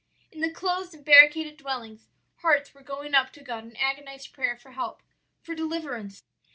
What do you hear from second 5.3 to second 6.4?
for deliverance.